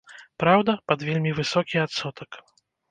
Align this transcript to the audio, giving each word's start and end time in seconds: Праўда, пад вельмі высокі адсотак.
Праўда, 0.43 0.71
пад 0.93 0.99
вельмі 1.11 1.37
высокі 1.41 1.85
адсотак. 1.87 2.45